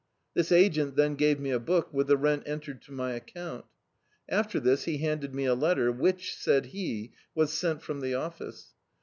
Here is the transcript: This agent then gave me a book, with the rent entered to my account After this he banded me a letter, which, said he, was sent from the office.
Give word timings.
This 0.33 0.51
agent 0.51 0.95
then 0.95 1.13
gave 1.13 1.39
me 1.39 1.51
a 1.51 1.59
book, 1.59 1.93
with 1.93 2.07
the 2.07 2.17
rent 2.17 2.41
entered 2.47 2.81
to 2.81 2.91
my 2.91 3.13
account 3.13 3.65
After 4.27 4.59
this 4.59 4.85
he 4.85 4.97
banded 4.97 5.35
me 5.35 5.45
a 5.45 5.53
letter, 5.53 5.91
which, 5.91 6.33
said 6.35 6.65
he, 6.65 7.13
was 7.35 7.53
sent 7.53 7.83
from 7.83 7.99
the 8.01 8.15
office. 8.15 8.73